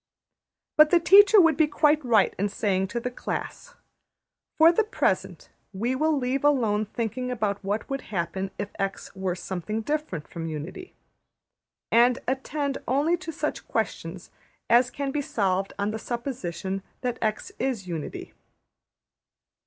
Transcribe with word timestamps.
But 0.77 0.89
the 0.89 0.99
teacher 0.99 1.39
would 1.39 1.55
be 1.55 1.67
quite 1.67 2.03
right 2.03 2.33
in 2.39 2.49
saying 2.49 2.87
to 2.87 2.99
the 2.99 3.11
class, 3.11 3.75
``For 4.59 4.75
the 4.75 4.83
present 4.83 5.51
we 5.73 5.93
will 5.93 6.17
leave 6.17 6.43
alone 6.43 6.87
thinking 6.87 7.29
about 7.29 7.63
what 7.63 7.87
would 7.87 8.01
happen 8.09 8.49
if 8.57 8.71
$x$ 8.79 9.15
were 9.15 9.35
something 9.35 9.81
different 9.81 10.27
from 10.27 10.47
unity, 10.47 10.95
and 11.91 12.17
attend 12.27 12.79
only 12.87 13.15
to 13.17 13.31
such 13.31 13.67
questions 13.67 14.31
as 14.71 14.89
can 14.89 15.11
be 15.11 15.21
solved 15.21 15.71
on 15.77 15.91
the 15.91 15.99
supposition 15.99 16.81
that 17.01 17.19
$x$ 17.21 17.51
is 17.59 17.85
unity.'' 17.87 18.33